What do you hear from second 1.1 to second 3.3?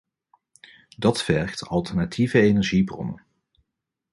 vergt alternatieve energiebronnen.